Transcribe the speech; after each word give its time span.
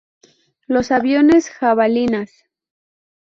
Los 0.65 0.89
aviones 0.89 1.47
jabalinas. 1.51 2.49